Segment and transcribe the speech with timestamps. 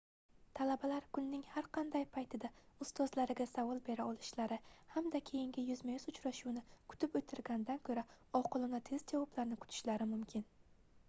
[0.59, 2.49] talabalar kunning har qanday paytida
[2.85, 4.57] ustozlariga savol bera olishlari
[4.95, 8.07] hamda keyingi yuzma-yuz uchrashuvni kutib oʻtirgandan koʻra
[8.43, 10.49] oqilona tez javoblarni kutishlari mumkin